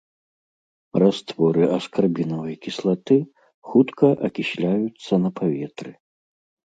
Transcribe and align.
Растворы 1.01 1.63
аскарбінавай 1.77 2.55
кіслаты 2.65 3.17
хутка 3.71 4.07
акісляюцца 4.29 5.13
на 5.27 5.37
паветры. 5.43 5.91